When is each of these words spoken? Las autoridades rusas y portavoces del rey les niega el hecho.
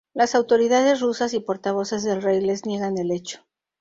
Las 0.15 0.33
autoridades 0.33 0.99
rusas 0.99 1.35
y 1.35 1.39
portavoces 1.39 2.01
del 2.01 2.23
rey 2.23 2.41
les 2.41 2.65
niega 2.65 2.87
el 2.87 3.11
hecho. 3.11 3.45